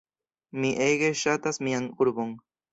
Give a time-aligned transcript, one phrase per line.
[0.63, 2.37] Mi ege ŝatas mian urbon.